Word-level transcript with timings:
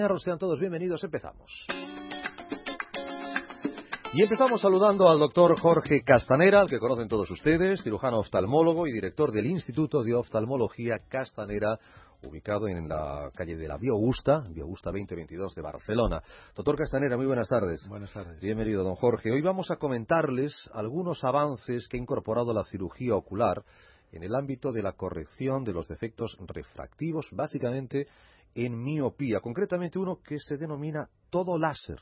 Sean 0.00 0.38
todos 0.38 0.58
bienvenidos, 0.58 1.04
empezamos. 1.04 1.66
Y 4.14 4.22
empezamos 4.22 4.62
saludando 4.62 5.10
al 5.10 5.18
doctor 5.18 5.60
Jorge 5.60 6.00
Castanera, 6.02 6.60
al 6.60 6.70
que 6.70 6.78
conocen 6.78 7.06
todos 7.06 7.30
ustedes, 7.30 7.82
cirujano 7.82 8.20
oftalmólogo 8.20 8.86
y 8.86 8.92
director 8.92 9.30
del 9.30 9.44
Instituto 9.44 10.02
de 10.02 10.14
Oftalmología 10.14 11.00
Castanera, 11.06 11.78
ubicado 12.22 12.66
en 12.66 12.88
la 12.88 13.30
calle 13.34 13.58
de 13.58 13.68
la 13.68 13.76
Biogusta, 13.76 14.42
Biogusta 14.48 14.90
2022 14.90 15.54
de 15.54 15.60
Barcelona. 15.60 16.22
Doctor 16.56 16.78
Castanera, 16.78 17.18
muy 17.18 17.26
buenas 17.26 17.48
tardes. 17.48 17.86
Buenas 17.86 18.10
tardes. 18.10 18.40
Bienvenido, 18.40 18.82
don 18.82 18.94
Jorge. 18.94 19.30
Hoy 19.30 19.42
vamos 19.42 19.70
a 19.70 19.76
comentarles 19.76 20.54
algunos 20.72 21.22
avances 21.24 21.86
que 21.88 21.98
ha 21.98 22.00
incorporado 22.00 22.54
la 22.54 22.64
cirugía 22.64 23.14
ocular 23.14 23.62
en 24.12 24.22
el 24.22 24.34
ámbito 24.34 24.72
de 24.72 24.82
la 24.82 24.94
corrección 24.94 25.62
de 25.62 25.74
los 25.74 25.88
defectos 25.88 26.38
refractivos, 26.48 27.28
básicamente 27.32 28.06
en 28.54 28.82
miopía, 28.82 29.40
concretamente 29.40 29.98
uno 29.98 30.20
que 30.22 30.38
se 30.38 30.56
denomina 30.56 31.08
todo 31.30 31.58
láser 31.58 32.00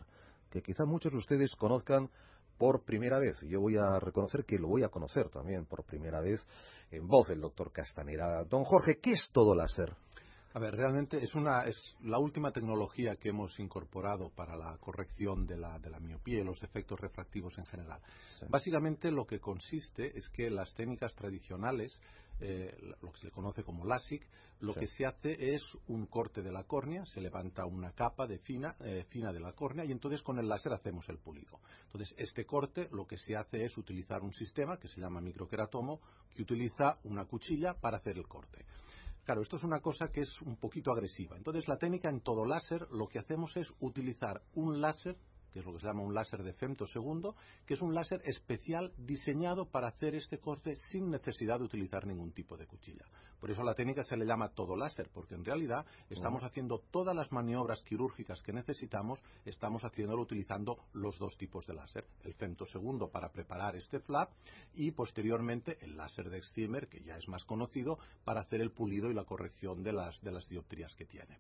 que 0.51 0.63
quizá 0.63 0.85
muchos 0.85 1.13
de 1.13 1.19
ustedes 1.19 1.55
conozcan 1.57 2.11
por 2.57 2.85
primera 2.85 3.19
vez. 3.19 3.41
Yo 3.43 3.61
voy 3.61 3.77
a 3.77 4.01
reconocer 4.01 4.45
que 4.45 4.59
lo 4.59 4.69
voy 4.69 4.83
a 4.83 4.89
conocer 4.89 5.29
también 5.29 5.67
por 5.67 5.85
primera 5.85 6.21
vez 6.21 6.45
en 6.91 7.07
voz 7.07 7.29
del 7.29 7.41
doctor 7.41 7.71
Castanera. 7.71 8.45
Don 8.45 8.65
Jorge, 8.65 8.99
¿qué 9.01 9.13
es 9.13 9.31
todo 9.33 9.55
láser? 9.55 9.95
A 10.59 10.61
ver, 10.61 10.75
realmente 10.75 11.23
es, 11.23 11.37
una, 11.37 11.63
es 11.67 11.77
la 12.03 12.19
última 12.19 12.51
tecnología 12.51 13.15
que 13.15 13.29
hemos 13.29 13.57
incorporado 13.61 14.31
para 14.31 14.57
la 14.57 14.77
corrección 14.79 15.47
de 15.47 15.57
la, 15.57 15.79
de 15.79 15.89
la 15.89 16.01
miopía 16.01 16.41
y 16.41 16.45
los 16.45 16.61
efectos 16.65 16.99
refractivos 16.99 17.57
en 17.59 17.67
general. 17.67 18.01
Básicamente 18.49 19.13
lo 19.13 19.25
que 19.25 19.39
consiste 19.39 20.19
es 20.19 20.29
que 20.31 20.51
las 20.51 20.75
técnicas 20.75 21.15
tradicionales 21.15 21.97
eh, 22.41 22.77
lo 23.03 23.11
que 23.11 23.19
se 23.19 23.27
le 23.27 23.33
conoce 23.33 23.65
como 23.65 23.85
LASIK, 23.85 24.25
lo 24.61 24.75
que 24.75 24.87
se 24.87 25.07
hace 25.07 25.55
es 25.55 25.63
un 25.89 26.07
corte 26.07 26.41
de 26.41 26.53
la 26.53 26.65
córnea, 26.65 27.05
se 27.07 27.21
levanta 27.21 27.65
una 27.65 27.93
capa 27.93 28.27
de 28.27 28.39
fina, 28.39 28.77
eh, 28.81 29.05
fina 29.11 29.33
de 29.33 29.41
la 29.41 29.53
córnea 29.53 29.85
y 29.85 29.91
entonces 29.91 30.23
con 30.23 30.39
el 30.39 30.49
láser 30.49 30.73
hacemos 30.73 31.09
el 31.09 31.19
pulido. 31.19 31.59
Entonces, 31.87 32.15
este 32.17 32.45
corte 32.45 32.89
lo 32.93 33.07
que 33.07 33.19
se 33.19 33.37
hace 33.37 33.65
es 33.65 33.77
utilizar 33.77 34.23
un 34.23 34.33
sistema 34.33 34.79
que 34.79 34.89
se 34.89 35.01
llama 35.01 35.21
microqueratomo, 35.21 36.01
que 36.35 36.43
utiliza 36.43 36.95
una 37.05 37.25
cuchilla 37.25 37.75
para 37.75 37.99
hacer 37.99 38.17
el 38.17 38.27
corte. 38.29 38.65
Claro, 39.29 39.43
esto 39.43 39.57
es 39.59 39.63
una 39.63 39.81
cosa 39.81 40.09
que 40.09 40.23
es 40.23 40.41
un 40.41 40.57
poquito 40.57 40.91
agresiva. 40.91 41.37
Entonces, 41.37 41.69
la 41.69 41.77
técnica 41.77 42.09
en 42.09 42.23
todo 42.23 42.47
láser 42.47 42.89
lo 42.91 43.09
que 43.09 43.19
hacemos 43.19 43.55
es 43.59 43.71
utilizar 43.79 44.41
un 44.55 44.81
láser 44.81 45.19
que 45.53 45.61
es 45.61 45.65
lo 45.65 45.73
que 45.73 45.81
se 45.81 45.87
llama 45.87 46.03
un 46.03 46.15
láser 46.15 46.43
de 46.43 46.53
femtosegundo, 46.53 47.35
que 47.67 47.75
es 47.75 47.83
un 47.83 47.95
láser 47.95 48.21
especial 48.25 48.93
diseñado 48.97 49.67
para 49.67 49.89
hacer 49.89 50.15
este 50.15 50.39
corte 50.39 50.75
sin 50.91 51.11
necesidad 51.11 51.59
de 51.59 51.65
utilizar 51.65 52.07
ningún 52.07 52.33
tipo 52.33 52.57
de 52.57 52.67
cuchilla. 52.67 53.05
Por 53.41 53.51
eso 53.51 53.63
la 53.63 53.75
técnica 53.75 54.03
se 54.03 54.17
le 54.17 54.27
llama 54.27 54.49
todo 54.49 54.77
láser, 54.77 55.09
porque 55.13 55.35
en 55.35 55.45
realidad 55.45 55.87
estamos 56.11 56.43
haciendo 56.43 56.83
todas 56.91 57.15
las 57.15 57.31
maniobras 57.31 57.83
quirúrgicas 57.85 58.43
que 58.43 58.53
necesitamos, 58.53 59.23
estamos 59.45 59.85
haciéndolo 59.85 60.23
utilizando 60.23 60.79
los 60.93 61.19
dos 61.19 61.37
tipos 61.37 61.67
de 61.67 61.75
láser, 61.75 62.05
el 62.25 62.35
femtosegundo 62.35 63.11
para 63.11 63.31
preparar 63.31 63.77
este 63.77 64.01
flap 64.01 64.31
y 64.75 64.91
posteriormente 64.91 65.79
el 65.83 65.97
láser 65.97 66.31
de 66.31 66.39
Excimer, 66.39 66.89
que 66.89 67.01
ya 67.03 67.17
es 67.17 67.29
más 67.29 67.45
conocido, 67.45 67.99
para 68.25 68.41
hacer 68.41 68.61
el 68.61 68.73
pulido 68.73 69.11
y 69.11 69.15
la 69.15 69.25
corrección 69.25 69.83
de 69.83 69.93
las, 69.93 70.21
de 70.23 70.33
las 70.33 70.49
dioptrías 70.49 70.95
que 70.97 71.05
tiene. 71.05 71.39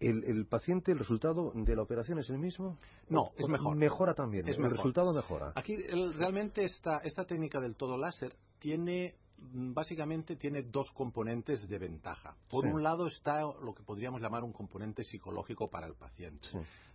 ¿El, 0.00 0.46
paciente, 0.46 0.92
el 0.92 0.98
resultado 0.98 1.52
de 1.54 1.76
la 1.76 1.82
operación 1.82 2.18
es 2.18 2.30
el 2.30 2.38
mismo? 2.38 2.78
No, 3.08 3.32
es 3.36 3.47
mejor. 3.48 3.76
Mejora 3.76 4.14
también, 4.14 4.46
el 4.46 4.70
resultado 4.70 5.12
mejora. 5.12 5.52
Aquí 5.54 5.76
realmente 5.76 6.64
esta, 6.64 6.98
esta 6.98 7.24
técnica 7.24 7.60
del 7.60 7.76
todo 7.76 7.96
láser 7.96 8.34
tiene 8.58 9.16
Mm, 9.40 9.72
básicamente 9.72 10.36
tiene 10.36 10.62
dos 10.62 10.90
componentes 10.92 11.68
de 11.68 11.78
ventaja. 11.78 12.34
Por 12.50 12.66
un 12.66 12.82
lado 12.82 13.06
está 13.06 13.42
lo 13.42 13.72
que 13.72 13.84
podríamos 13.84 14.20
llamar 14.20 14.42
un 14.42 14.52
componente 14.52 15.04
psicológico 15.04 15.68
para 15.68 15.86
el 15.86 15.94
paciente. 15.94 16.48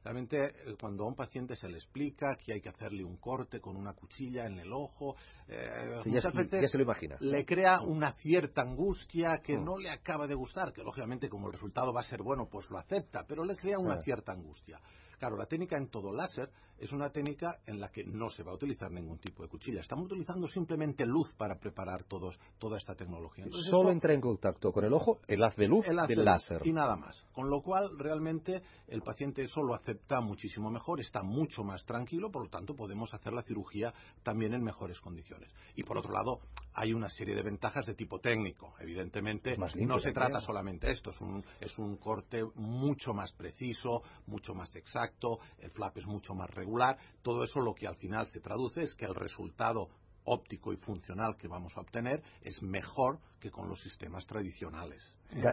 Realmente 0.04 0.38
eh, 0.38 0.76
cuando 0.80 1.06
a 1.06 1.08
un 1.08 1.16
paciente 1.16 1.56
se 1.56 1.70
le 1.70 1.78
explica 1.78 2.36
que 2.36 2.54
hay 2.54 2.62
que 2.62 2.70
hacerle 2.70 3.04
un 3.06 3.16
corte 3.18 3.62
con 3.62 3.78
una 3.78 3.94
cuchilla 3.94 4.46
en 4.46 4.60
el 4.60 4.74
ojo, 4.74 5.16
eh, 5.48 6.02
muchas 6.06 6.34
veces 6.34 6.70
se 6.70 6.78
lo 6.78 6.84
imagina. 6.84 7.16
le 7.22 7.46
crea 7.46 7.82
una 7.82 8.12
cierta 8.14 8.62
angustia 8.62 9.40
que 9.42 9.58
no 9.58 9.78
le 9.78 9.90
acaba 9.90 10.28
de 10.28 10.36
gustar, 10.36 10.74
que 10.74 10.84
lógicamente 10.84 11.30
como 11.30 11.48
el 11.48 11.54
resultado 11.54 11.94
va 11.94 12.02
a 12.02 12.04
ser 12.04 12.22
bueno, 12.22 12.50
pues 12.52 12.70
lo 12.70 12.78
acepta, 12.78 13.24
pero 13.26 13.46
le 13.46 13.56
crea 13.56 13.80
una 13.80 14.02
cierta 14.02 14.34
angustia. 14.34 14.80
Claro, 15.24 15.38
la 15.38 15.46
técnica 15.46 15.78
en 15.78 15.88
todo 15.88 16.12
láser 16.12 16.50
es 16.78 16.92
una 16.92 17.10
técnica 17.10 17.60
en 17.66 17.80
la 17.80 17.88
que 17.88 18.04
no 18.04 18.30
se 18.30 18.44
va 18.44 18.52
a 18.52 18.56
utilizar 18.56 18.92
ningún 18.92 19.20
tipo 19.20 19.42
de 19.42 19.48
cuchilla. 19.48 19.80
Estamos 19.80 20.08
utilizando 20.08 20.50
simplemente 20.50 21.06
luz 21.06 21.34
para 21.36 21.58
preparar 21.58 22.04
todos, 22.04 22.38
toda 22.60 22.78
esta 22.78 22.94
tecnología. 22.94 23.46
Solo 23.70 23.92
entra 23.92 24.12
en 24.12 24.20
contacto 24.20 24.74
con 24.74 24.84
el 24.84 24.92
ojo 24.92 25.22
el 25.30 25.42
haz 25.42 25.56
de 25.56 25.70
luz 25.70 25.86
del 25.86 26.26
láser. 26.26 26.62
Y 26.66 26.74
nada 26.74 26.98
más. 26.98 27.26
Con 27.32 27.50
lo 27.50 27.62
cual, 27.62 27.98
realmente, 27.98 28.64
el 28.90 29.02
paciente 29.02 29.44
eso 29.44 29.62
lo 29.62 29.76
acepta 29.76 30.20
muchísimo 30.20 30.70
mejor, 30.70 31.00
está 31.00 31.24
mucho 31.24 31.64
más 31.64 31.86
tranquilo, 31.86 32.30
por 32.30 32.44
lo 32.44 32.50
tanto, 32.50 32.76
podemos 32.76 33.14
hacer 33.14 33.32
la 33.32 33.44
cirugía 33.44 33.94
también 34.24 34.54
en 34.54 34.62
mejores 34.62 35.00
condiciones. 35.00 35.50
Y 35.78 35.84
por 35.84 35.98
otro 35.98 36.12
lado, 36.12 36.42
hay 36.76 36.94
una 36.94 37.10
serie 37.10 37.36
de 37.36 37.44
ventajas 37.44 37.86
de 37.86 37.96
tipo 37.96 38.20
técnico. 38.20 38.74
Evidentemente, 38.80 39.56
no 39.58 40.00
se 40.00 40.12
trata 40.12 40.40
solamente 40.40 40.88
de 40.88 40.94
esto, 40.94 41.12
es 41.12 41.22
un, 41.22 41.44
es 41.60 41.78
un 41.78 41.98
corte 41.98 42.44
mucho 42.56 43.14
más 43.14 43.32
preciso, 43.34 44.02
mucho 44.28 44.54
más 44.54 44.76
exacto 44.76 45.40
el 45.60 45.72
flap 45.72 45.98
es 45.98 46.06
mucho 46.06 46.34
más 46.34 46.50
regular, 46.50 46.98
todo 47.22 47.44
eso 47.44 47.60
lo 47.60 47.74
que 47.74 47.88
al 47.88 47.96
final 47.96 48.26
se 48.28 48.40
traduce 48.40 48.84
es 48.84 48.96
que 48.96 49.06
el 49.06 49.16
resultado 49.16 49.90
óptico 50.26 50.74
y 50.74 50.78
funcional 50.78 51.36
que 51.38 51.48
vamos 51.48 51.76
a 51.76 51.82
obtener 51.82 52.22
es 52.42 52.62
mejor 52.62 53.20
que 53.40 53.52
con 53.52 53.68
los 53.68 53.80
sistemas 53.82 54.26
tradicionales. 54.26 55.04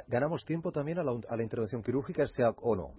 ¿Ganamos 0.08 0.44
tiempo 0.44 0.70
también 0.70 0.98
a 0.98 1.02
la, 1.02 1.42
intervención 1.42 1.82
quirúrgica, 1.82 2.26
sea 2.26 2.50
o 2.50 2.76
no? 2.76 2.92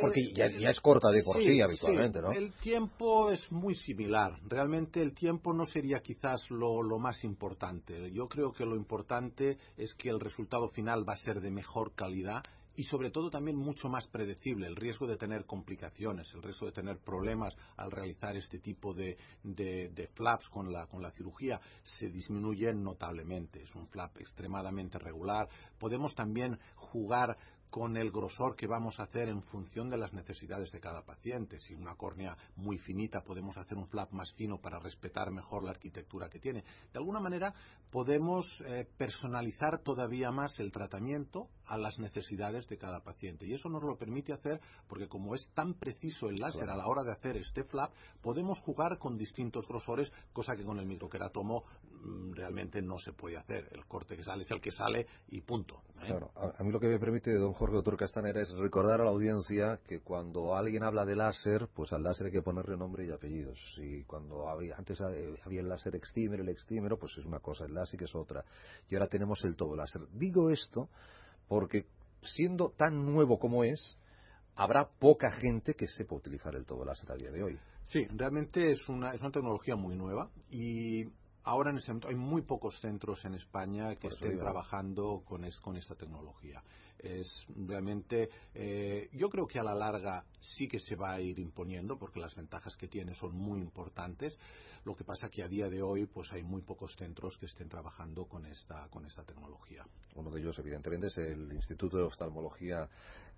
porque 0.00 0.32
ya, 0.34 0.46
es 0.46 0.80
corta 0.80 1.10
de 1.10 1.22
por 1.24 1.42
sí, 1.42 1.60
habitualmente, 1.60 2.20
¿no? 2.20 2.32
El 2.32 2.52
tiempo 2.54 3.30
es 3.30 3.50
muy 3.50 3.74
similar. 3.74 4.38
Realmente 4.46 5.00
el 5.00 5.14
tiempo 5.14 5.52
no 5.54 5.64
sería 5.64 6.00
quizás 6.00 6.48
lo, 6.50 6.82
lo 6.82 6.98
más 6.98 7.24
importante. 7.24 8.12
Yo 8.12 8.28
creo 8.28 8.52
que 8.52 8.64
lo 8.64 8.76
importante 8.76 9.58
es 9.76 9.94
que 9.94 10.10
el 10.10 10.20
resultado 10.20 10.68
final 10.68 11.08
va 11.08 11.14
a 11.14 11.18
ser 11.18 11.40
de 11.40 11.50
mejor 11.50 11.94
calidad 11.94 12.42
y 12.78 12.84
sobre 12.84 13.10
todo 13.10 13.28
también 13.28 13.56
mucho 13.56 13.88
más 13.88 14.06
predecible 14.06 14.68
el 14.68 14.76
riesgo 14.76 15.08
de 15.08 15.16
tener 15.16 15.46
complicaciones, 15.46 16.32
el 16.32 16.44
riesgo 16.44 16.66
de 16.66 16.72
tener 16.72 16.98
problemas 16.98 17.52
al 17.76 17.90
realizar 17.90 18.36
este 18.36 18.60
tipo 18.60 18.94
de, 18.94 19.18
flaps 20.14 20.48
con 20.48 20.72
la, 20.72 20.86
con 20.86 21.02
la 21.02 21.10
cirugía 21.10 21.60
se 21.98 22.08
disminuye 22.08 22.72
notablemente. 22.72 23.64
Es 23.64 23.74
un 23.74 23.88
flap 23.88 24.16
extremadamente 24.18 24.96
regular. 24.96 25.48
Podemos 25.76 26.14
también 26.14 26.56
jugar 26.76 27.36
con 27.68 27.96
el 27.96 28.12
grosor 28.12 28.54
que 28.54 28.68
vamos 28.68 29.00
a 29.00 29.02
hacer 29.02 29.28
en 29.28 29.42
función 29.42 29.90
de 29.90 29.98
las 29.98 30.12
necesidades 30.12 30.70
de 30.70 30.78
cada 30.78 31.02
paciente. 31.02 31.58
Si 31.58 31.74
una 31.74 31.96
córnea 31.96 32.36
muy 32.54 32.78
finita 32.78 33.22
podemos 33.22 33.56
hacer 33.56 33.76
un 33.76 33.88
flap 33.88 34.12
más 34.12 34.32
fino 34.34 34.60
para 34.60 34.78
respetar 34.78 35.32
mejor 35.32 35.64
la 35.64 35.72
arquitectura 35.72 36.28
que 36.28 36.38
tiene. 36.38 36.62
De 36.92 36.98
alguna 37.00 37.18
manera 37.18 37.52
podemos 37.90 38.46
eh, 38.66 38.86
personalizar 38.96 39.82
todavía 39.82 40.30
más 40.30 40.60
el 40.60 40.70
tratamiento 40.70 41.48
a 41.68 41.76
las 41.76 41.98
necesidades 41.98 42.66
de 42.68 42.78
cada 42.78 43.00
paciente. 43.00 43.46
Y 43.46 43.54
eso 43.54 43.68
nos 43.68 43.82
lo 43.82 43.96
permite 43.96 44.32
hacer 44.32 44.60
porque 44.88 45.08
como 45.08 45.34
es 45.34 45.50
tan 45.54 45.74
preciso 45.74 46.28
el 46.28 46.36
láser 46.36 46.68
a 46.70 46.76
la 46.76 46.86
hora 46.86 47.02
de 47.02 47.12
hacer 47.12 47.36
este 47.36 47.64
flap, 47.64 47.92
podemos 48.22 48.58
jugar 48.60 48.98
con 48.98 49.16
distintos 49.16 49.66
grosores, 49.68 50.10
cosa 50.32 50.56
que 50.56 50.64
con 50.64 50.78
el 50.78 50.86
microqueratomo 50.86 51.64
mm, 52.02 52.32
realmente 52.32 52.80
no 52.82 52.98
se 52.98 53.12
puede 53.12 53.36
hacer. 53.36 53.68
El 53.72 53.86
corte 53.86 54.16
que 54.16 54.24
sale 54.24 54.42
es 54.42 54.50
el 54.50 54.60
que 54.60 54.72
sale 54.72 55.06
y 55.28 55.40
punto. 55.42 55.82
¿eh? 56.02 56.18
a, 56.58 56.62
mí 56.62 56.72
lo 56.72 56.80
que 56.80 56.88
me 56.88 56.98
permite, 56.98 57.32
don 57.34 57.52
Jorge 57.52 57.76
Doctor 57.76 57.96
Castanera, 57.96 58.40
es 58.40 58.50
recordar 58.52 59.00
a 59.00 59.04
la 59.04 59.10
audiencia 59.10 59.80
que 59.86 60.00
cuando 60.00 60.56
alguien 60.56 60.82
habla 60.84 61.04
de 61.04 61.16
láser, 61.16 61.68
pues 61.74 61.92
al 61.92 62.02
láser 62.02 62.26
hay 62.26 62.32
que 62.32 62.42
ponerle 62.42 62.76
nombre 62.76 63.06
y 63.06 63.10
apellidos. 63.10 63.58
Y 63.76 64.04
cuando 64.04 64.48
había, 64.48 64.76
antes 64.76 65.00
había 65.00 65.60
el 65.60 65.68
láser 65.68 65.94
extímero, 65.96 66.42
el 66.42 66.48
extímero, 66.48 66.98
pues 66.98 67.12
es 67.18 67.24
una 67.24 67.40
cosa, 67.40 67.64
el 67.64 67.74
láser 67.74 68.02
es 68.02 68.14
otra. 68.14 68.44
Y 68.88 68.94
ahora 68.94 69.08
tenemos 69.08 69.44
el 69.44 69.56
todo 69.56 69.76
láser. 69.76 70.02
Digo 70.12 70.50
esto 70.50 70.88
porque 71.48 71.86
siendo 72.22 72.70
tan 72.70 73.04
nuevo 73.06 73.38
como 73.38 73.64
es, 73.64 73.98
habrá 74.54 74.88
poca 74.98 75.30
gente 75.32 75.74
que 75.74 75.86
sepa 75.86 76.16
utilizar 76.16 76.54
el 76.54 76.66
todo 76.66 76.84
láser 76.84 77.10
a 77.12 77.16
día 77.16 77.30
de 77.30 77.42
hoy. 77.42 77.58
Sí, 77.84 78.06
realmente 78.14 78.72
es 78.72 78.88
una, 78.88 79.12
es 79.12 79.20
una 79.20 79.30
tecnología 79.30 79.76
muy 79.76 79.96
nueva 79.96 80.30
y 80.50 81.04
ahora 81.48 81.70
en 81.70 81.78
ese 81.78 81.88
momento 81.88 82.08
hay 82.08 82.14
muy 82.14 82.42
pocos 82.42 82.78
centros 82.80 83.24
en 83.24 83.34
España 83.34 83.96
que 83.96 84.08
estén 84.08 84.38
trabajando 84.38 85.22
con, 85.24 85.48
con 85.62 85.76
esta 85.76 85.94
tecnología. 85.94 86.62
Es 86.98 87.26
realmente 87.66 88.28
eh, 88.54 89.08
yo 89.12 89.30
creo 89.30 89.46
que 89.46 89.58
a 89.58 89.62
la 89.62 89.74
larga 89.74 90.24
sí 90.40 90.68
que 90.68 90.78
se 90.78 90.94
va 90.94 91.12
a 91.12 91.20
ir 91.20 91.38
imponiendo 91.38 91.96
porque 91.96 92.20
las 92.20 92.34
ventajas 92.34 92.76
que 92.76 92.88
tiene 92.88 93.14
son 93.14 93.34
muy 93.34 93.60
importantes. 93.60 94.36
Lo 94.84 94.94
que 94.94 95.04
pasa 95.04 95.30
que 95.30 95.42
a 95.42 95.48
día 95.48 95.68
de 95.68 95.80
hoy 95.80 96.06
pues 96.06 96.30
hay 96.32 96.42
muy 96.42 96.60
pocos 96.60 96.94
centros 96.96 97.38
que 97.38 97.46
estén 97.46 97.68
trabajando 97.68 98.26
con 98.26 98.44
esta 98.44 98.86
con 98.90 99.06
esta 99.06 99.22
tecnología. 99.24 99.86
Uno 100.16 100.30
de 100.30 100.40
ellos 100.40 100.58
evidentemente 100.58 101.06
es 101.06 101.16
el 101.16 101.50
Instituto 101.52 101.96
de 101.96 102.02
Oftalmología 102.02 102.88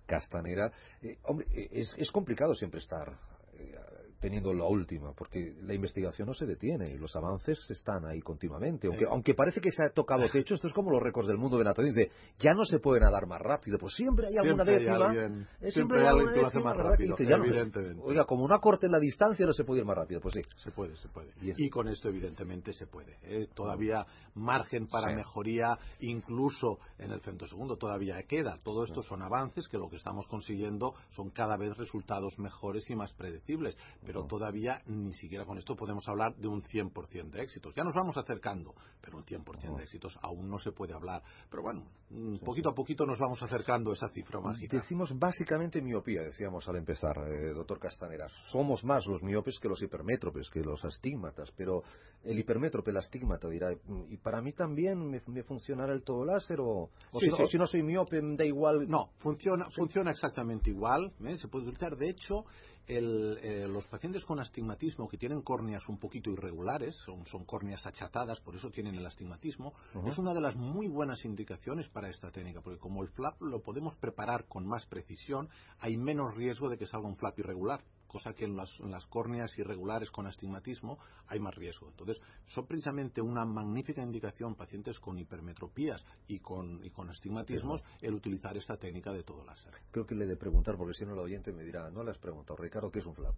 Castanera. 0.05 0.69
Eh, 1.01 1.17
hombre 1.23 1.47
es, 1.71 1.95
es 1.97 2.11
complicado 2.11 2.55
siempre 2.55 2.79
estar 2.79 3.07
eh, 3.09 3.40
teniendo 4.21 4.53
la 4.53 4.65
última, 4.65 5.13
porque 5.13 5.55
la 5.63 5.73
investigación 5.73 6.27
no 6.27 6.33
se 6.33 6.45
detiene 6.45 6.91
y 6.91 6.97
los 6.97 7.13
avances 7.15 7.59
están 7.69 8.05
ahí 8.05 8.21
continuamente. 8.21 8.87
Aunque, 8.87 9.05
aunque 9.09 9.33
parece 9.33 9.59
que 9.59 9.71
se 9.71 9.83
ha 9.83 9.89
tocado 9.89 10.21
techo, 10.31 10.53
esto 10.53 10.67
es 10.67 10.73
como 10.73 10.91
los 10.91 11.01
récords 11.01 11.27
del 11.27 11.39
mundo 11.39 11.57
de 11.57 11.63
natación. 11.63 11.93
Dice, 11.93 12.11
ya 12.39 12.53
no 12.53 12.63
se 12.63 12.77
puede 12.77 13.01
nadar 13.01 13.25
más 13.25 13.41
rápido, 13.41 13.79
pues 13.79 13.95
siempre 13.95 14.27
hay 14.27 14.37
alguna 14.37 14.63
décima. 14.63 15.11
siempre, 15.71 16.01
hay 16.01 16.07
alguien 16.07 16.29
que 16.33 16.41
lo 16.41 16.47
hace 16.47 16.59
más 16.59 16.77
rápido, 16.77 17.15
evidentemente. 17.17 18.01
oiga, 18.03 18.25
como 18.25 18.45
una 18.45 18.59
corte 18.59 18.85
en 18.85 18.91
la 18.91 18.99
distancia 18.99 19.45
no 19.45 19.53
se 19.53 19.63
puede 19.63 19.81
ir 19.81 19.87
más 19.87 19.97
rápido, 19.97 20.21
pues 20.21 20.35
sí. 20.35 20.41
Se 20.57 20.71
puede, 20.71 20.95
se 20.97 21.09
puede. 21.09 21.31
Y, 21.41 21.69
con 21.69 21.87
esto 21.87 22.09
evidentemente 22.09 22.73
se 22.73 22.85
puede. 22.85 23.17
¿eh? 23.23 23.47
Todavía 23.55 24.05
margen 24.35 24.87
para 24.87 25.15
mejoría, 25.15 25.77
incluso 25.99 26.77
en 26.99 27.11
el 27.11 27.21
segundo 27.47 27.75
todavía 27.75 28.21
queda. 28.23 28.59
Todo 28.63 28.83
esto 28.83 29.01
son 29.01 29.23
avances 29.23 29.67
que 29.67 29.79
lo 29.79 29.89
que 29.89 29.95
estamos 29.95 30.27
consiguiendo 30.27 30.93
son 31.09 31.31
cada 31.31 31.57
vez 31.57 31.75
resultados 31.75 32.37
mejores 32.37 32.87
y 32.91 32.95
más 32.95 33.11
predecibles 33.13 33.40
pero 34.05 34.25
todavía 34.25 34.81
ni 34.87 35.13
siquiera 35.13 35.45
con 35.45 35.57
esto 35.57 35.75
podemos 35.75 36.07
hablar 36.07 36.35
de 36.35 36.47
un 36.47 36.61
100% 36.61 37.31
de 37.31 37.41
éxitos. 37.41 37.73
Ya 37.75 37.83
nos 37.83 37.93
vamos 37.93 38.15
acercando, 38.17 38.73
pero 39.01 39.17
un 39.17 39.25
100% 39.25 39.77
de 39.77 39.83
éxitos 39.83 40.17
aún 40.21 40.49
no 40.49 40.57
se 40.57 40.71
puede 40.71 40.93
hablar. 40.93 41.21
Pero 41.49 41.63
bueno, 41.63 41.85
mm, 42.09 42.37
poquito 42.37 42.69
a 42.69 42.73
poquito 42.73 43.05
nos 43.05 43.19
vamos 43.19 43.41
acercando 43.41 43.91
a 43.91 43.93
esa 43.93 44.09
cifra 44.09 44.39
mágica. 44.39 44.77
Decimos 44.77 45.17
básicamente 45.17 45.81
miopía, 45.81 46.21
decíamos 46.21 46.67
al 46.67 46.77
empezar, 46.77 47.17
eh, 47.27 47.53
doctor 47.53 47.79
Castanera. 47.79 48.27
Somos 48.51 48.83
más 48.83 49.05
los 49.05 49.21
miopes 49.21 49.59
que 49.59 49.67
los 49.67 49.81
hipermétropes, 49.81 50.49
que 50.49 50.61
los 50.61 50.83
astigmatas, 50.85 51.51
pero 51.55 51.83
el 52.23 52.37
hipermétrope, 52.37 52.91
el 52.91 52.97
astigmata 52.97 53.49
dirá, 53.49 53.73
¿y 54.09 54.17
para 54.17 54.41
mí 54.41 54.53
también 54.53 55.09
me, 55.09 55.43
funcionará 55.43 55.93
el 55.93 56.03
todo 56.03 56.23
láser 56.25 56.59
o, 56.59 56.89
si, 57.19 57.57
no, 57.57 57.67
soy 57.67 57.83
miope 57.83 58.19
da 58.21 58.45
igual? 58.45 58.87
No, 58.87 59.09
funciona, 59.17 59.65
funciona 59.75 60.11
exactamente 60.11 60.69
igual, 60.69 61.11
¿eh? 61.25 61.37
se 61.37 61.47
puede 61.47 61.65
utilizar. 61.65 61.97
De 61.97 62.09
hecho, 62.09 62.45
eh, 62.87 63.67
los 63.69 63.87
pacientes 63.87 64.25
con 64.25 64.39
astigmatismo 64.39 65.07
que 65.07 65.17
tienen 65.17 65.41
córneas 65.41 65.87
un 65.87 65.97
poquito 65.97 66.31
irregulares, 66.31 66.95
son, 67.05 67.25
son 67.27 67.45
córneas 67.45 67.85
achatadas, 67.85 68.39
por 68.41 68.55
eso 68.55 68.69
tienen 68.71 68.95
el 68.95 69.05
astigmatismo, 69.05 69.73
es 70.05 70.17
una 70.17 70.33
de 70.33 70.41
las 70.41 70.55
muy 70.55 70.87
buenas 70.87 71.23
indicaciones 71.25 71.87
para 71.89 72.09
esta 72.09 72.31
técnica, 72.31 72.61
porque 72.61 72.79
como 72.79 73.03
el 73.03 73.09
flap 73.09 73.41
lo 73.41 73.61
podemos 73.61 73.95
preparar 73.95 74.45
con 74.47 74.67
más 74.67 74.85
precisión, 74.85 75.49
hay 75.79 75.97
menos 75.97 76.35
riesgo 76.35 76.69
de 76.69 76.77
que 76.77 76.87
salga 76.87 77.07
un 77.07 77.17
flap 77.17 77.37
irregular 77.39 77.81
cosa 78.11 78.33
que 78.33 78.43
en 78.43 78.57
las, 78.57 78.69
córneas 79.07 79.57
irregulares 79.57 80.11
con 80.11 80.27
astigmatismo 80.27 80.99
hay 81.27 81.39
más 81.39 81.55
riesgo. 81.55 81.87
Entonces, 81.87 82.17
son 82.47 82.67
precisamente 82.67 83.21
una 83.21 83.45
magnífica 83.45 84.03
indicación 84.03 84.55
pacientes 84.55 84.99
con 84.99 85.17
hipermetropías 85.17 86.03
y 86.27 86.39
con, 86.39 86.83
y 86.83 86.89
con 86.89 87.09
astigmatismos 87.09 87.81
el 88.01 88.13
utilizar 88.13 88.57
esta 88.57 88.75
técnica 88.75 89.13
de 89.13 89.23
todo 89.23 89.45
láser. 89.45 89.73
Creo 89.91 90.05
que 90.05 90.15
le 90.15 90.25
he 90.25 90.27
de 90.27 90.35
preguntar, 90.35 90.75
porque 90.75 90.93
si 90.93 91.05
no 91.05 91.13
el 91.13 91.19
oyente 91.19 91.53
me 91.53 91.63
dirá, 91.63 91.89
no 91.89 92.03
le 92.03 92.11
has 92.11 92.17
preguntado, 92.17 92.57
Ricardo, 92.57 92.91
¿qué 92.91 92.99
es 92.99 93.05
un 93.05 93.15
flap? 93.15 93.35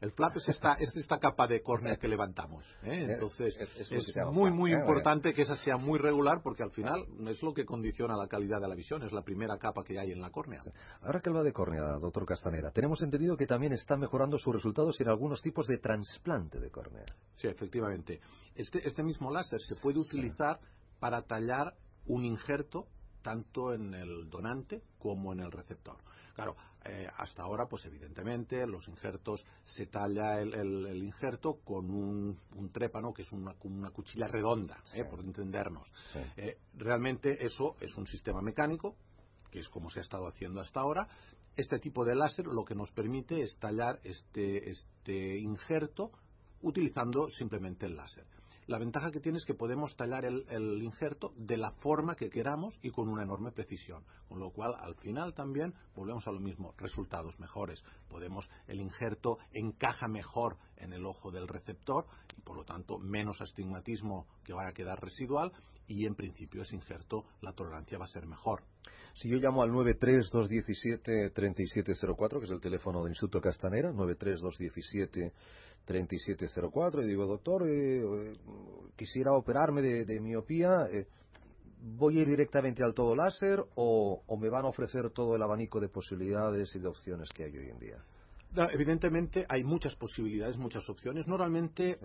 El 0.00 0.12
flap 0.12 0.36
es 0.36 0.48
esta, 0.48 0.74
es 0.74 0.94
esta 0.96 1.18
capa 1.18 1.46
de 1.46 1.62
córnea 1.62 1.96
que 1.96 2.08
levantamos. 2.08 2.64
¿eh? 2.82 3.06
Entonces, 3.10 3.56
es, 3.56 4.16
muy, 4.32 4.50
muy 4.50 4.72
¿eh? 4.72 4.76
importante 4.78 5.32
que 5.32 5.42
esa 5.42 5.56
sea 5.56 5.76
muy 5.76 5.98
regular 5.98 6.40
porque 6.42 6.62
al 6.62 6.70
final 6.70 7.04
es 7.28 7.42
lo 7.42 7.54
que 7.54 7.64
condiciona 7.64 8.16
la 8.16 8.28
calidad 8.28 8.60
de 8.60 8.68
la 8.68 8.74
visión. 8.74 9.02
Es 9.02 9.12
la 9.12 9.22
primera 9.22 9.58
capa 9.58 9.82
que 9.84 9.98
hay 9.98 10.12
en 10.12 10.20
la 10.20 10.30
córnea. 10.30 10.60
Ahora 11.02 11.20
que 11.20 11.30
habla 11.30 11.42
de 11.42 11.52
córnea, 11.52 11.82
doctor 11.98 12.26
Castanera, 12.26 12.70
tenemos 12.70 13.02
entendido 13.02 13.36
que 13.36 13.46
también 13.46 13.72
está 13.72 13.96
mejorando 13.96 14.38
sus 14.38 14.54
resultados 14.54 15.00
en 15.00 15.08
algunos 15.08 15.42
tipos 15.42 15.66
de 15.66 15.78
trasplante 15.78 16.60
de 16.60 16.70
córnea. 16.70 17.04
Sí, 17.36 17.48
efectivamente. 17.48 18.20
Este, 18.54 18.86
este 18.86 19.02
mismo 19.02 19.32
láser 19.32 19.60
se 19.62 19.76
puede 19.76 19.98
utilizar 19.98 20.58
para 20.98 21.22
tallar 21.22 21.74
un 22.06 22.24
injerto 22.24 22.86
tanto 23.24 23.72
en 23.72 23.94
el 23.94 24.28
donante 24.28 24.82
como 24.98 25.32
en 25.32 25.40
el 25.40 25.50
receptor. 25.50 25.96
Claro, 26.34 26.56
eh, 26.84 27.08
hasta 27.16 27.42
ahora, 27.42 27.66
pues 27.66 27.84
evidentemente, 27.86 28.66
los 28.66 28.86
injertos 28.86 29.44
se 29.64 29.86
talla 29.86 30.40
el, 30.42 31.02
injerto 31.02 31.60
con 31.64 31.90
un, 31.90 32.38
trépano 32.70 33.14
que 33.14 33.22
es 33.22 33.32
una, 33.32 33.54
una 33.62 33.90
cuchilla 33.90 34.26
redonda, 34.26 34.82
eh, 34.92 35.04
por 35.04 35.20
entendernos. 35.20 35.90
Eh, 36.36 36.58
realmente 36.74 37.44
eso 37.44 37.76
es 37.80 37.96
un 37.96 38.06
sistema 38.06 38.42
mecánico, 38.42 38.96
que 39.50 39.60
es 39.60 39.68
como 39.68 39.88
se 39.88 40.00
ha 40.00 40.02
estado 40.02 40.28
haciendo 40.28 40.60
hasta 40.60 40.80
ahora. 40.80 41.08
Este 41.56 41.78
tipo 41.78 42.04
de 42.04 42.16
láser 42.16 42.46
lo 42.46 42.64
que 42.64 42.74
nos 42.74 42.90
permite 42.90 43.40
es 43.40 43.56
tallar 43.58 44.00
este, 44.04 44.70
este 44.70 45.38
injerto 45.38 46.10
utilizando 46.60 47.28
simplemente 47.30 47.86
el 47.86 47.96
láser. 47.96 48.26
La 48.66 48.78
ventaja 48.78 49.10
que 49.10 49.20
tiene 49.20 49.36
es 49.36 49.44
que 49.44 49.52
podemos 49.52 49.94
tallar 49.94 50.24
el, 50.24 50.82
injerto 50.82 51.34
de 51.36 51.58
la 51.58 51.72
forma 51.72 52.16
que 52.16 52.30
queramos 52.30 52.78
y 52.82 52.90
con 52.90 53.10
una 53.10 53.22
enorme 53.22 53.52
precisión. 53.52 54.02
Con 54.26 54.40
lo 54.40 54.50
cual, 54.50 54.74
al 54.80 54.94
final 54.94 55.34
también 55.34 55.74
volvemos 55.94 56.26
a 56.26 56.32
lo 56.32 56.40
mismo, 56.40 56.72
resultados 56.78 57.38
mejores. 57.38 57.84
Podemos, 58.08 58.48
el 58.66 58.80
injerto 58.80 59.36
encaja 59.52 60.08
mejor 60.08 60.56
en 60.78 60.94
el 60.94 61.04
ojo 61.04 61.30
del 61.30 61.46
receptor 61.46 62.06
y 62.38 62.40
por 62.40 62.56
lo 62.56 62.64
tanto 62.64 62.98
menos 62.98 63.42
astigmatismo 63.42 64.26
que 64.44 64.54
vaya 64.54 64.70
a 64.70 64.74
quedar 64.74 64.98
residual 64.98 65.52
y 65.86 66.06
en 66.06 66.14
principio 66.14 66.62
ese 66.62 66.76
injerto 66.76 67.26
la 67.42 67.52
tolerancia 67.52 67.98
va 67.98 68.06
a 68.06 68.08
ser 68.08 68.24
mejor. 68.26 68.62
Si 69.14 69.28
yo 69.28 69.36
llamo 69.36 69.62
al 69.62 69.70
93217-3704, 69.70 72.38
que 72.38 72.46
es 72.46 72.50
el 72.50 72.60
teléfono 72.60 73.02
del 73.02 73.10
Instituto 73.10 73.42
Castanera, 73.42 73.92
93217 73.92 75.34
3704 75.84 77.02
y 77.02 77.06
digo, 77.06 77.26
doctor, 77.26 77.68
eh, 77.68 78.00
eh, 78.00 78.32
quisiera 78.96 79.32
operarme 79.32 79.82
de, 79.82 80.20
miopía, 80.20 80.86
eh, 80.90 81.06
¿voy 81.80 82.18
a 82.18 82.22
ir 82.22 82.28
directamente 82.28 82.82
al 82.82 82.94
todo 82.94 83.14
láser 83.14 83.62
o, 83.74 84.22
me 84.40 84.48
van 84.48 84.64
a 84.64 84.68
ofrecer 84.68 85.10
todo 85.10 85.36
el 85.36 85.42
abanico 85.42 85.80
de 85.80 85.88
posibilidades 85.88 86.74
y 86.74 86.78
de 86.78 86.88
opciones 86.88 87.28
que 87.34 87.44
hay 87.44 87.56
hoy 87.56 87.68
en 87.70 87.78
día? 87.78 87.98
evidentemente 88.72 89.44
hay 89.48 89.64
muchas 89.64 89.96
posibilidades, 89.96 90.56
muchas 90.56 90.88
opciones. 90.88 91.26
Normalmente. 91.26 91.98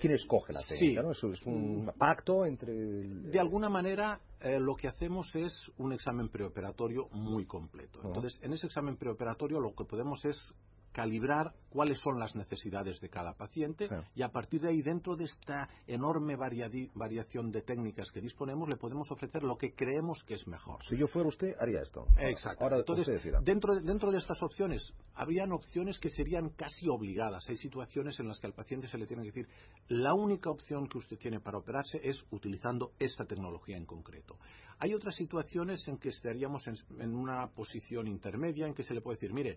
¿Quién 0.00 0.14
escoge 0.14 0.52
la 0.52 0.58
técnica? 0.68 1.00
¿no? 1.00 1.12
¿Es 1.12 1.22
un 1.46 1.92
pacto 1.96 2.44
entre.? 2.44 2.72
De 2.72 3.38
alguna 3.38 3.68
manera, 3.68 4.18
lo 4.40 4.74
que 4.74 4.88
hacemos 4.88 5.32
es 5.36 5.52
un 5.78 5.92
examen 5.92 6.28
preoperatorio 6.28 7.06
muy 7.12 7.46
completo. 7.46 8.00
Entonces, 8.02 8.36
en 8.42 8.52
ese 8.52 8.66
examen 8.66 8.96
preoperatorio 8.96 9.60
lo 9.60 9.76
que 9.76 9.84
podemos 9.84 10.24
es 10.24 10.52
calibrar 10.92 11.54
cuáles 11.70 11.98
son 12.00 12.18
las 12.18 12.36
necesidades 12.36 13.00
de 13.00 13.08
cada 13.08 13.34
paciente 13.34 13.88
y 14.14 14.22
a 14.22 14.28
partir 14.28 14.60
de 14.60 14.68
ahí, 14.68 14.82
dentro 14.82 15.16
de 15.16 15.24
esta 15.24 15.68
enorme 15.86 16.36
variación 16.36 17.50
de 17.50 17.62
técnicas 17.62 18.10
que 18.12 18.20
disponemos, 18.20 18.68
le 18.68 18.76
podemos 18.76 19.10
ofrecer 19.10 19.42
lo 19.42 19.56
que 19.56 19.74
creemos 19.74 20.22
que 20.24 20.34
es 20.34 20.46
mejor. 20.46 20.84
Si 20.88 20.96
yo 20.96 21.06
fuera 21.06 21.28
usted, 21.28 21.54
haría 21.58 21.80
esto. 21.80 22.06
Exacto. 22.18 22.64
Ahora, 22.64 22.78
Entonces, 22.78 23.22
dentro 23.42 23.74
de, 23.74 23.80
dentro 23.80 24.10
de 24.10 24.18
estas 24.18 24.42
opciones, 24.42 24.82
habrían 25.14 25.52
opciones 25.52 25.98
que 25.98 26.10
serían 26.10 26.50
casi 26.50 26.88
obligadas. 26.88 27.48
Hay 27.48 27.56
situaciones 27.56 28.20
en 28.20 28.28
las 28.28 28.38
que 28.38 28.46
al 28.46 28.54
paciente 28.54 28.86
se 28.88 28.98
le 28.98 29.06
tiene 29.06 29.22
que 29.22 29.32
decir, 29.32 29.48
la 29.88 30.14
única 30.14 30.50
opción 30.50 30.88
que 30.88 30.98
usted 30.98 31.16
tiene 31.16 31.40
para 31.40 31.58
operarse 31.58 32.00
es 32.02 32.22
utilizando 32.30 32.92
esta 32.98 33.24
tecnología 33.24 33.76
en 33.76 33.86
concreto. 33.86 34.36
Hay 34.78 34.94
otras 34.94 35.14
situaciones 35.14 35.86
en 35.88 35.96
que 35.96 36.10
estaríamos 36.10 36.66
en 36.66 37.14
una 37.14 37.48
posición 37.48 38.08
intermedia 38.08 38.66
en 38.66 38.74
que 38.74 38.82
se 38.82 38.94
le 38.94 39.00
puede 39.00 39.16
decir, 39.16 39.32
mire, 39.32 39.56